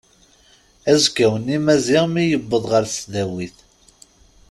[0.91, 3.57] Azekka-nni Maziɣ mi yewweḍ ɣer tesdawit.